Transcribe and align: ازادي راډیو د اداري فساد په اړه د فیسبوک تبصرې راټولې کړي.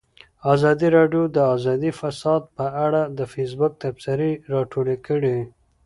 ازادي 0.53 0.87
راډیو 0.97 1.23
د 1.35 1.37
اداري 1.53 1.91
فساد 1.99 2.41
په 2.57 2.65
اړه 2.85 3.01
د 3.17 3.19
فیسبوک 3.33 3.73
تبصرې 3.83 4.31
راټولې 4.53 4.97
کړي. 5.07 5.37